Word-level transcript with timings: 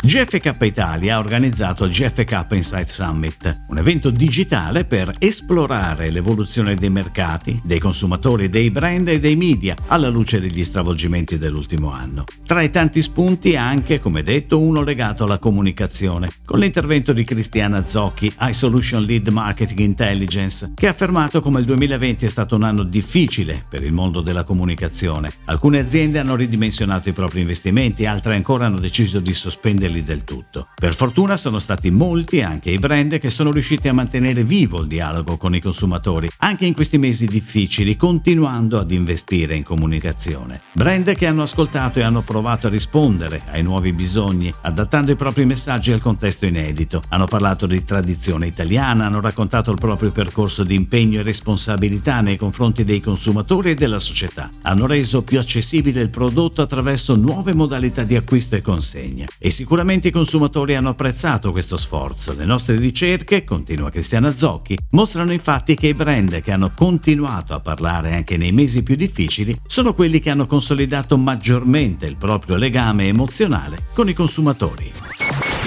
GFK 0.00 0.56
Italia 0.60 1.16
ha 1.16 1.18
organizzato 1.18 1.84
il 1.84 1.90
GFK 1.90 2.46
Insight 2.52 2.88
Summit, 2.88 3.62
un 3.68 3.78
evento 3.78 4.10
digitale 4.10 4.84
per 4.84 5.12
esplorare 5.18 6.10
l'evoluzione 6.10 6.76
dei 6.76 6.88
mercati, 6.88 7.60
dei 7.64 7.80
consumatori, 7.80 8.48
dei 8.48 8.70
brand 8.70 9.08
e 9.08 9.18
dei 9.18 9.34
media 9.34 9.74
alla 9.88 10.08
luce 10.08 10.40
degli 10.40 10.62
stravolgimenti 10.62 11.36
dell'ultimo 11.36 11.90
anno. 11.90 12.24
Tra 12.46 12.62
i 12.62 12.70
tanti 12.70 13.02
spunti 13.02 13.56
anche, 13.56 13.98
come 13.98 14.22
detto, 14.22 14.60
uno 14.60 14.82
legato 14.82 15.24
alla 15.24 15.38
comunicazione, 15.38 16.30
con 16.44 16.60
l'intervento 16.60 17.12
di 17.12 17.24
Cristiana 17.24 17.84
Zocchi, 17.84 18.32
iSolution 18.40 19.02
Lead 19.02 19.28
Marketing 19.28 19.80
Intelligence, 19.80 20.72
che 20.74 20.86
ha 20.86 20.90
affermato 20.90 21.42
come 21.42 21.58
il 21.58 21.66
2020 21.66 22.24
è 22.24 22.28
stato 22.28 22.54
un 22.54 22.62
anno 22.62 22.84
difficile 22.84 23.64
per 23.68 23.82
il 23.82 23.92
mondo 23.92 24.20
della 24.20 24.44
comunicazione. 24.44 25.32
Alcune 25.46 25.80
aziende 25.80 26.18
hanno 26.20 26.36
ridimensionato 26.36 27.08
i 27.08 27.12
propri 27.12 27.40
investimenti, 27.40 28.06
altre 28.06 28.36
ancora 28.36 28.66
hanno 28.66 28.78
deciso 28.78 29.18
di 29.18 29.34
sospendere 29.34 29.86
perderli 29.88 30.04
del 30.04 30.24
tutto. 30.24 30.68
Per 30.74 30.94
fortuna 30.94 31.36
sono 31.36 31.58
stati 31.58 31.90
molti 31.90 32.42
anche 32.42 32.70
i 32.70 32.78
brand 32.78 33.18
che 33.18 33.30
sono 33.30 33.50
riusciti 33.50 33.88
a 33.88 33.94
mantenere 33.94 34.44
vivo 34.44 34.80
il 34.80 34.86
dialogo 34.86 35.36
con 35.36 35.54
i 35.54 35.60
consumatori, 35.60 36.28
anche 36.38 36.66
in 36.66 36.74
questi 36.74 36.98
mesi 36.98 37.26
difficili, 37.26 37.96
continuando 37.96 38.78
ad 38.78 38.90
investire 38.90 39.56
in 39.56 39.64
comunicazione. 39.64 40.60
Brand 40.72 41.12
che 41.14 41.26
hanno 41.26 41.42
ascoltato 41.42 41.98
e 41.98 42.02
hanno 42.02 42.20
provato 42.20 42.66
a 42.66 42.70
rispondere 42.70 43.42
ai 43.50 43.62
nuovi 43.62 43.92
bisogni, 43.92 44.52
adattando 44.62 45.10
i 45.10 45.16
propri 45.16 45.44
messaggi 45.44 45.90
al 45.92 46.00
contesto 46.00 46.46
inedito. 46.46 47.02
Hanno 47.08 47.26
parlato 47.26 47.66
di 47.66 47.84
tradizione 47.84 48.46
italiana, 48.46 49.06
hanno 49.06 49.20
raccontato 49.20 49.70
il 49.70 49.78
proprio 49.78 50.10
percorso 50.10 50.62
di 50.64 50.74
impegno 50.74 51.20
e 51.20 51.22
responsabilità 51.22 52.20
nei 52.20 52.36
confronti 52.36 52.84
dei 52.84 53.00
consumatori 53.00 53.70
e 53.70 53.74
della 53.74 53.98
società. 53.98 54.50
Hanno 54.62 54.86
reso 54.86 55.22
più 55.22 55.38
accessibile 55.38 56.00
il 56.02 56.10
prodotto 56.10 56.62
attraverso 56.62 57.16
nuove 57.16 57.54
modalità 57.54 58.04
di 58.04 58.16
acquisto 58.16 58.56
e 58.56 58.62
consegna. 58.62 59.26
E 59.38 59.50
sicuramente 59.50 59.77
Sicuramente 59.78 60.08
i 60.08 60.12
consumatori 60.18 60.74
hanno 60.74 60.88
apprezzato 60.88 61.52
questo 61.52 61.76
sforzo. 61.76 62.34
Le 62.34 62.44
nostre 62.44 62.74
ricerche, 62.74 63.44
continua 63.44 63.90
Cristiana 63.90 64.34
Zocchi, 64.34 64.76
mostrano 64.90 65.32
infatti 65.32 65.76
che 65.76 65.86
i 65.86 65.94
brand 65.94 66.40
che 66.40 66.50
hanno 66.50 66.72
continuato 66.74 67.54
a 67.54 67.60
parlare 67.60 68.12
anche 68.12 68.36
nei 68.36 68.50
mesi 68.50 68.82
più 68.82 68.96
difficili 68.96 69.56
sono 69.68 69.94
quelli 69.94 70.18
che 70.18 70.30
hanno 70.30 70.48
consolidato 70.48 71.16
maggiormente 71.16 72.06
il 72.06 72.16
proprio 72.16 72.56
legame 72.56 73.06
emozionale 73.06 73.84
con 73.94 74.08
i 74.08 74.14
consumatori. 74.14 74.90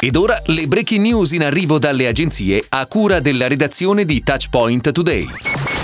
Ed 0.00 0.16
ora 0.16 0.42
le 0.46 0.66
breaking 0.66 1.02
news 1.02 1.30
in 1.30 1.44
arrivo 1.44 1.78
dalle 1.78 2.08
agenzie 2.08 2.64
a 2.68 2.88
cura 2.88 3.20
della 3.20 3.46
redazione 3.46 4.04
di 4.04 4.24
Touchpoint 4.24 4.90
Today. 4.90 5.28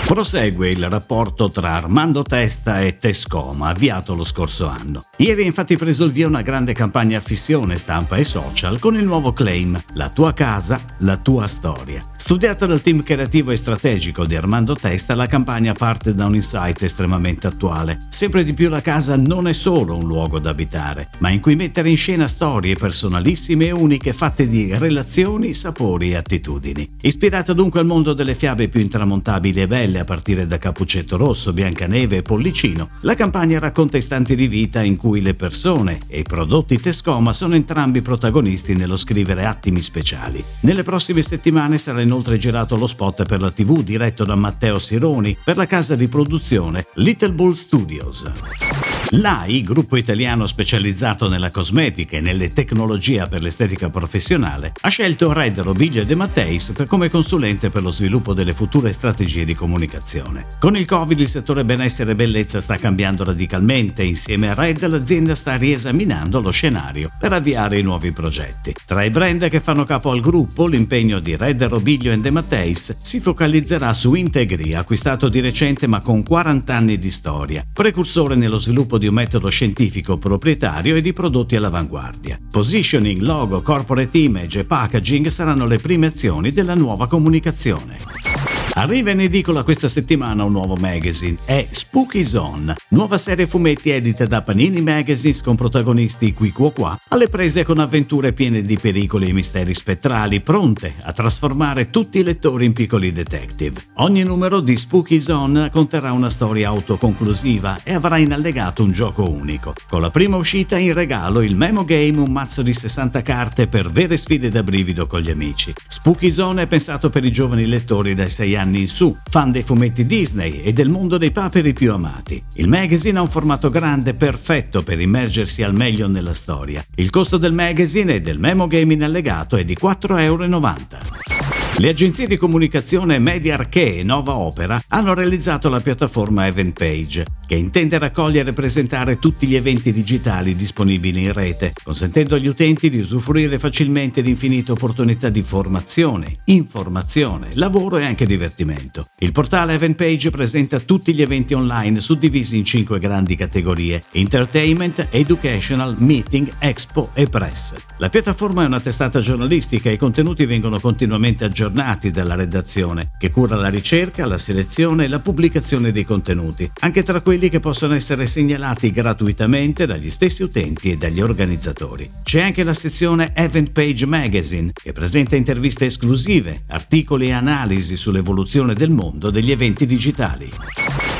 Prosegue 0.07 0.71
il 0.71 0.89
rapporto 0.89 1.49
tra 1.49 1.73
Armando 1.73 2.23
Testa 2.23 2.81
e 2.81 2.97
Tescoma 2.97 3.71
avviato 3.71 4.15
lo 4.15 4.25
scorso 4.25 4.69
anno. 4.69 5.03
Ieri 5.17 5.43
è 5.43 5.47
infatti 5.47 5.77
preso 5.77 6.05
il 6.05 6.13
via 6.13 6.29
una 6.29 6.43
grande 6.43 6.73
campagna 6.75 7.19
fissione 7.19 7.77
stampa 7.77 8.17
e 8.17 8.23
social 8.23 8.79
con 8.79 8.95
il 8.95 9.05
nuovo 9.05 9.33
claim 9.33 9.77
La 9.95 10.09
tua 10.09 10.33
casa, 10.33 10.81
la 10.99 11.17
tua 11.17 11.49
storia. 11.49 12.05
Studiata 12.17 12.67
dal 12.67 12.83
team 12.83 13.03
creativo 13.03 13.51
e 13.51 13.57
strategico 13.57 14.25
di 14.27 14.37
Armando 14.37 14.77
Testa, 14.77 15.17
la 15.17 15.27
campagna 15.27 15.73
parte 15.73 16.15
da 16.15 16.27
un 16.27 16.37
insight 16.37 16.83
estremamente 16.83 17.49
attuale. 17.49 17.99
Sempre 18.09 18.45
di 18.45 18.55
più 18.55 18.69
la 18.69 18.81
casa 18.81 19.17
non 19.17 19.49
è 19.49 19.53
solo 19.53 19.97
un 19.97 20.07
luogo 20.07 20.39
da 20.39 20.51
abitare, 20.51 21.11
ma 21.19 21.31
in 21.31 21.41
cui 21.41 21.57
mettere 21.57 21.91
in 21.91 21.97
scena 21.97 22.29
storie 22.29 22.77
personalissime 22.77 23.67
e 23.67 23.73
uniche 23.73 24.13
fatte 24.13 24.47
di 24.47 24.73
relazioni, 24.77 25.53
sapori 25.53 26.11
e 26.11 26.17
attitudini. 26.17 26.89
Ispirata 27.01 27.53
dunque 27.53 27.81
al 27.81 27.87
mondo 27.87 28.13
delle 28.13 28.35
fiabe 28.35 28.69
più 28.69 28.81
intramontabili 28.81 29.61
e 29.61 29.67
belle, 29.67 29.96
a 29.99 30.05
partire 30.05 30.47
da 30.47 30.59
Cappuccetto 30.59 31.17
Rosso, 31.17 31.53
Biancaneve 31.53 32.19
e 32.19 32.23
Pollicino, 32.23 32.91
la 33.01 33.15
campagna 33.15 33.59
racconta 33.59 33.97
istanti 33.97 34.35
di 34.35 34.49
vita 34.49 34.83
in 34.83 34.97
cui 34.97 35.21
le 35.21 35.35
persone 35.35 36.01
e 36.07 36.21
i 36.21 36.23
prodotti 36.23 36.81
Tescoma 36.81 37.33
sono 37.33 37.55
entrambi 37.55 38.03
protagonisti 38.03 38.75
nello 38.75 38.97
scrivere 38.97 39.45
attimi 39.45 39.83
speciali. 39.83 40.43
Nelle 40.61 40.83
prossime 40.83 41.23
settimane 41.23 41.79
sarà 41.79 42.01
inoltre 42.01 42.39
girato 42.39 42.77
lo 42.77 42.87
spot 42.87 43.25
per 43.25 43.41
la 43.41 43.51
TV 43.51 43.83
diretto 43.83 44.25
da 44.25 44.35
Matteo 44.35 44.79
Sironi 44.79 45.37
per 45.45 45.57
la 45.57 45.67
casa 45.67 45.97
di 45.97 46.09
produzione 46.09 46.87
Little 46.95 47.33
Bull 47.33 47.53
Studios. 47.53 48.96
L'AI, 49.11 49.63
gruppo 49.63 49.97
italiano 49.97 50.47
specializzato 50.47 51.29
nella 51.29 51.53
cosmetica 51.53 52.17
e 52.17 52.21
nelle 52.21 52.49
tecnologie 52.49 53.25
per 53.29 53.41
l'estetica 53.41 53.89
professionale, 53.89 54.73
ha 54.81 54.89
scelto 54.89 55.33
Red 55.33 55.61
Robiglio 55.61 56.03
De 56.03 56.17
Matteis 56.17 56.73
come 56.89 57.09
consulente 57.09 57.71
per 57.71 57.83
lo 57.83 57.93
sviluppo 57.93 58.35
delle 58.35 58.53
future 58.53 58.91
strategie 58.91 59.45
di 59.45 59.55
comunicazione. 59.55 60.47
Con 60.59 60.77
il 60.77 60.87
Covid 60.87 61.21
il 61.21 61.29
settore 61.29 61.65
benessere 61.65 62.11
e 62.11 62.15
bellezza 62.17 62.61
sta 62.61 62.77
cambiando 62.79 63.23
radicalmente 63.23 64.03
e 64.03 64.07
insieme 64.07 64.51
a 64.51 64.55
Red 64.55 64.85
l'azienda 64.85 65.37
sta 65.37 65.55
riesaminando 65.55 66.41
lo 66.41 66.51
scenario 66.51 67.11
per 67.17 67.33
avviare 67.33 67.79
i 67.79 67.83
nuovi 67.83 68.11
progetti. 68.11 68.75
Tra 68.85 69.05
i 69.05 69.11
brand 69.11 69.49
che 69.49 69.61
fanno 69.61 69.85
capo 69.85 70.11
al 70.11 70.21
gruppo, 70.21 70.67
l'impegno 70.67 71.21
di 71.21 71.37
Red 71.37 71.63
Robiglio 71.63 72.15
De 72.17 72.31
Matteis 72.31 72.97
si 73.01 73.21
focalizzerà 73.21 73.93
su 73.93 74.15
Integri, 74.15 74.75
acquistato 74.75 75.29
di 75.29 75.39
recente 75.39 75.87
ma 75.87 76.01
con 76.01 76.25
40 76.25 76.75
anni 76.75 76.99
di 76.99 77.11
storia, 77.13 77.65
precursore 77.73 78.35
nello 78.35 78.59
sviluppo 78.59 78.95
sviluppo 78.97 78.99
di 78.99 79.07
un 79.07 79.15
metodo 79.15 79.49
scientifico 79.49 80.19
proprietario 80.19 80.97
e 80.97 81.03
di 81.03 81.13
prodotti 81.13 81.57
all'avanguardia. 81.57 82.39
Positioning, 82.51 83.21
logo, 83.21 83.63
corporate 83.63 84.19
image 84.19 84.61
e 84.61 84.65
packaging 84.65 85.29
saranno 85.29 85.67
le 85.67 85.79
prime 85.79 86.07
azioni 86.07 86.53
della 86.53 86.75
nuova 86.75 87.07
comunicazione. 87.07 88.56
Arriva 88.79 89.11
in 89.11 89.21
edicola 89.21 89.63
questa 89.63 89.89
settimana 89.89 90.45
un 90.45 90.53
nuovo 90.53 90.75
magazine, 90.75 91.39
è 91.47 91.67
Spooky 91.71 92.23
Zone, 92.25 92.75
nuova 92.89 93.17
serie 93.17 93.47
fumetti 93.47 93.89
edita 93.89 94.27
da 94.27 94.43
Panini 94.43 94.83
Magazines 94.83 95.41
con 95.41 95.57
protagonisti 95.57 96.35
qui 96.35 96.51
qua 96.53 96.71
qua, 96.71 96.99
alle 97.09 97.29
prese 97.29 97.65
con 97.65 97.79
avventure 97.79 98.35
piene 98.35 98.61
di 98.61 98.77
pericoli 98.77 99.31
e 99.31 99.33
misteri 99.33 99.73
spettrali, 99.73 100.43
pronte 100.43 100.95
a 101.01 101.13
trasformare 101.13 101.89
tutti 101.89 102.19
i 102.19 102.23
lettori 102.23 102.67
in 102.67 102.75
piccoli 102.75 103.13
detective. 103.13 103.81
Ogni 103.95 104.23
numero 104.25 104.61
di 104.61 104.77
Spooky 104.77 105.23
Zone 105.23 105.71
conterrà 105.71 106.13
una 106.13 106.29
storia 106.29 106.69
autoconclusiva 106.69 107.79
e 107.83 107.95
avrà 107.95 108.19
in 108.19 108.35
allegato 108.35 108.83
un 108.83 108.93
gioco 108.93 109.27
unico. 109.27 109.73
Con 109.89 110.03
la 110.03 110.11
prima 110.11 110.37
uscita 110.37 110.77
in 110.77 110.93
regalo 110.93 111.41
il 111.41 111.57
Memo 111.57 111.87
Game, 111.87 112.19
un 112.19 112.31
mazzo 112.31 112.61
di 112.61 112.75
60 112.75 113.23
carte 113.23 113.69
per 113.69 113.91
vere 113.91 114.19
sfide 114.19 114.51
da 114.51 114.63
brivido 114.63 115.07
con 115.07 115.21
gli 115.21 115.31
amici. 115.31 115.73
Spooky 115.89 116.31
Zone 116.31 116.65
è 116.65 116.67
pensato 116.67 117.09
per 117.09 117.25
i 117.25 117.33
giovani 117.33 117.65
lettori 117.65 118.15
dai 118.15 118.29
6 118.29 118.55
anni 118.55 118.65
anni 118.67 118.81
in 118.81 118.89
su, 118.89 119.17
fan 119.31 119.51
dei 119.51 119.63
fumetti 119.63 120.05
Disney 120.05 120.63
e 120.63 120.73
del 120.73 120.89
mondo 120.89 121.17
dei 121.17 121.31
paperi 121.31 121.73
più 121.73 121.93
amati. 121.93 122.43
Il 122.55 122.69
magazine 122.69 123.19
ha 123.19 123.23
un 123.23 123.29
formato 123.29 123.71
grande 123.71 124.15
perfetto 124.15 124.83
per 124.83 125.01
immergersi 125.01 125.63
al 125.63 125.75
meglio 125.75 126.09
nella 126.09 126.35
storia. 126.35 126.85
Il 126.97 127.11
costo 127.11 127.39
del 127.39 127.53
magazine 127.53 128.17
e 128.17 128.21
del 128.21 128.39
memo 128.39 128.67
game 128.67 128.93
in 128.93 129.05
allegato 129.05 129.57
è 129.57 129.65
di 129.65 129.77
4,90 129.81 130.19
euro. 130.21 131.36
Le 131.79 131.91
agenzie 131.91 132.27
di 132.27 132.39
comunicazione 132.39 133.19
Media 133.19 133.53
Arche 133.53 133.99
e 133.99 134.03
Nova 134.03 134.35
Opera 134.35 134.83
hanno 134.89 135.13
realizzato 135.13 135.69
la 135.69 135.81
piattaforma 135.81 136.47
EventPage, 136.47 137.27
che 137.47 137.55
intende 137.55 137.99
raccogliere 137.99 138.49
e 138.49 138.55
presentare 138.55 139.19
tutti 139.19 139.47
gli 139.47 139.57
eventi 139.57 139.93
digitali 139.93 140.57
disponibili 140.57 141.25
in 141.25 141.35
rete, 141.35 141.75
consentendo 141.83 142.35
agli 142.35 142.47
utenti 142.47 142.89
di 142.89 142.97
usufruire 142.97 143.59
facilmente 143.59 144.23
di 144.23 144.31
infinite 144.31 144.73
opportunità 144.73 145.29
di 145.29 145.43
formazione, 145.43 146.39
informazione, 146.47 147.49
lavoro 147.53 147.99
e 147.99 148.07
anche 148.07 148.25
divertimento. 148.25 149.09
Il 149.19 149.33
portale 149.33 149.75
EventPage 149.75 150.31
presenta 150.31 150.81
tutti 150.81 151.13
gli 151.13 151.21
eventi 151.21 151.53
online 151.53 152.01
suddivisi 152.01 152.57
in 152.57 152.65
cinque 152.65 152.99
grandi 152.99 153.37
categorie: 153.37 154.03
Entertainment, 154.13 155.09
Educational, 155.11 155.95
Meeting, 155.99 156.51
Expo 156.59 157.11
e 157.13 157.27
Press. 157.27 157.75
La 157.99 158.09
piattaforma 158.09 158.63
è 158.63 158.67
una 158.67 158.81
testata 158.81 159.21
giornalistica 159.21 159.91
e 159.91 159.95
i 159.95 159.99
contenuti 159.99 160.47
vengono 160.47 160.81
continuamente 160.81 161.45
aggiornati 161.45 161.65
aggiornati 161.67 162.11
dalla 162.11 162.35
redazione, 162.35 163.11
che 163.19 163.31
cura 163.31 163.57
la 163.57 163.69
ricerca, 163.69 164.27
la 164.27 164.39
selezione 164.39 165.05
e 165.05 165.09
la 165.09 165.19
pubblicazione 165.19 165.93
dei 165.93 166.05
contenuti, 166.05 166.71
anche 166.81 167.03
tra 167.03 167.21
quelli 167.21 167.49
che 167.49 167.61
possono 167.61 167.95
essere 167.95 168.27
segnalati 168.27 168.91
gratuitamente 168.91 169.87
dagli 169.87 170.11
stessi 170.11 170.43
utenti 170.43 170.91
e 170.91 170.97
dagli 170.97 171.21
organizzatori. 171.21 172.11
C'è 172.23 172.43
anche 172.43 172.63
la 172.63 172.75
sezione 172.75 173.33
Event 173.35 173.71
Page 173.71 174.07
Magazine, 174.07 174.73
che 174.73 174.93
presenta 174.93 175.37
interviste 175.37 175.87
esclusive, 175.87 176.63
articoli 176.69 177.29
e 177.29 177.33
analisi 177.33 177.97
sull'evoluzione 177.97 178.75
del 178.75 178.91
mondo 178.91 179.31
degli 179.31 179.51
eventi 179.51 179.87
digitali. 179.87 180.51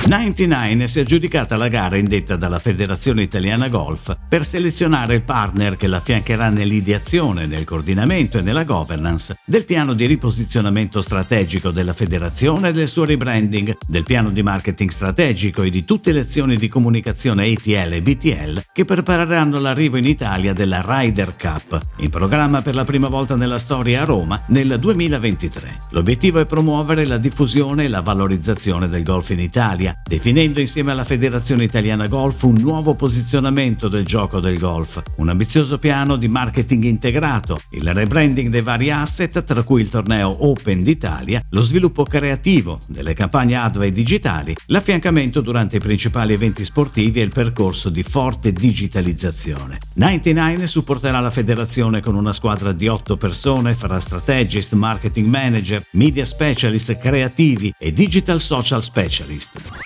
99 0.09 0.87
si 0.87 1.01
è 1.01 1.03
aggiudicata 1.03 1.57
la 1.57 1.67
gara 1.67 1.97
indetta 1.97 2.37
dalla 2.37 2.61
Federazione 2.61 3.23
Italiana 3.23 3.69
Golf 3.69 4.17
per 4.29 4.45
selezionare 4.45 5.15
il 5.15 5.23
partner 5.23 5.77
che 5.77 5.89
l'affiancherà 5.89 6.49
nell'ideazione, 6.49 7.47
nel 7.47 7.65
coordinamento 7.65 8.39
e 8.39 8.43
nella 8.43 8.63
governance 8.63 9.41
del 9.45 9.65
piano 9.65 9.95
di 9.95 10.07
riposizionamento 10.07 11.01
strategico 11.01 11.73
della 11.73 11.93
federazione 11.93 12.69
e 12.69 12.73
del 12.73 12.87
suo 12.87 13.05
rebranding, 13.05 13.79
del 13.85 14.05
piano 14.05 14.31
di 14.31 14.45
marketing 14.45 14.91
strategico 14.91 15.63
e 15.63 15.71
di 15.71 15.85
tutte 15.85 16.13
le 16.13 16.21
azioni 16.21 16.57
di 16.57 16.69
comunicazione 16.69 17.51
ATL 17.51 17.95
e 17.95 18.03
BTL 18.03 18.63
che 18.73 18.85
prepareranno 18.85 19.59
l'arrivo 19.59 19.97
in 19.97 20.05
Italia 20.05 20.53
della 20.53 20.85
Ryder 20.87 21.35
Cup, 21.37 21.81
in 21.97 22.11
programma 22.11 22.63
per 22.63 22.77
la 22.77 22.85
prima 22.85 23.09
volta 23.09 23.35
nella 23.35 23.59
storia 23.59 24.03
a 24.03 24.05
Roma 24.05 24.41
nel 24.49 24.79
2023. 24.79 25.79
L'obiettivo 25.91 26.39
è 26.39 26.47
promuovere 26.47 27.07
la 27.07 27.19
diffusione 27.19 27.85
e 27.85 27.89
la 27.89 28.03
valorizzazione 28.03 28.89
del 28.89 29.03
golf 29.03 29.31
in 29.31 29.41
Italia, 29.41 29.95
definendo 30.09 30.61
insieme 30.61 30.93
alla 30.93 31.05
Federazione 31.05 31.65
Italiana 31.65 32.07
Golf 32.07 32.43
un 32.43 32.57
nuovo 32.61 32.95
posizionamento 32.95 33.89
del 33.89 34.05
gioco 34.05 34.39
del 34.39 34.59
golf, 34.59 35.03
un 35.17 35.29
ambizioso 35.29 35.79
piano 35.79 36.17
di 36.17 36.29
marketing 36.29 36.85
integrato, 36.85 37.61
il 37.71 37.93
rebranding 37.93 38.49
dei 38.49 38.61
vari 38.61 38.91
asset 38.91 39.43
tra 39.43 39.63
cui 39.63 39.81
il 39.81 39.89
torneo 39.89 40.47
Open 40.47 40.83
d'Italia, 40.83 41.43
lo 41.51 41.63
sviluppo 41.63 42.05
creativo 42.05 42.79
delle 42.87 43.15
campagne 43.15 43.57
ADVA 43.57 43.85
e 43.85 43.93
digitali, 43.93 44.57
l'affiancamento 44.67 45.41
durante 45.41 45.77
i 45.77 45.81
principali 45.81 46.33
eventi 46.33 46.65
sportivi 46.65 47.21
e 47.21 47.25
il 47.25 47.33
percorso 47.33 47.91
di 47.91 48.03
forte 48.03 48.53
digitalizzazione. 48.53 49.79
99 49.95 50.67
supporterà 50.67 51.19
la 51.21 51.31
federazione 51.31 52.01
con 52.01 52.15
una 52.15 52.33
squadra 52.33 52.73
di 52.73 52.87
8 52.87 53.17
persone 53.17 53.75
fra 53.75 53.99
strategist, 53.99 54.75
marketing 54.75 55.27
manager, 55.27 55.85
media 55.93 56.25
specialist, 56.25 56.97
creativi 56.99 57.73
e 57.79 57.93
digital 57.93 58.41
social 58.41 58.83
specialist. 58.83 59.86